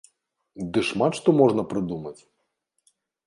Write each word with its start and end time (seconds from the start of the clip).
Ды 0.77 0.81
шмат 0.89 1.13
што 1.19 1.29
можна 1.41 1.65
прыдумаць! 1.73 2.17